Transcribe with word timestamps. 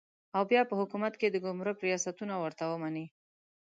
او 0.35 0.41
بیا 0.51 0.61
په 0.69 0.75
حکومت 0.79 1.13
کې 1.19 1.27
د 1.29 1.37
ګمرک 1.45 1.77
ریاستونه 1.87 2.33
ورته 2.37 2.63
ومني. 2.67 3.05